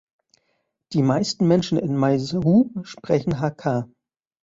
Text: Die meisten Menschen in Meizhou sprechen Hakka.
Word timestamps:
Die 0.93 1.03
meisten 1.03 1.47
Menschen 1.47 1.77
in 1.77 1.95
Meizhou 1.95 2.71
sprechen 2.81 3.39
Hakka. 3.39 3.87